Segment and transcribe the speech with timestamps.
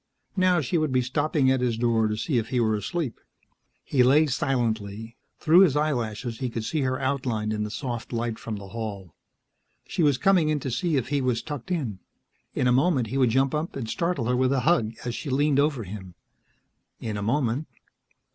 [0.35, 3.19] Now she would be stopping at his door to see if he were asleep.
[3.83, 8.39] He lay silently; through his eyelashes he could see her outlined in the soft light
[8.39, 9.13] from the hall.
[9.85, 11.99] She was coming in to see if he was tucked in.
[12.55, 15.29] In a moment he would jump up and startle her with a hug, as she
[15.29, 16.15] leaned over him.
[16.99, 17.67] In a moment....